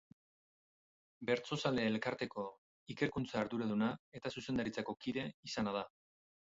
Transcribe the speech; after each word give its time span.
Bertsozale 1.31 1.83
Elkarteko 1.91 2.47
ikerkuntza 2.97 3.39
arduraduna 3.45 3.93
eta 4.21 4.35
zuzendaritzako 4.37 5.01
kide 5.07 5.31
izana 5.53 5.81
da. 5.83 5.91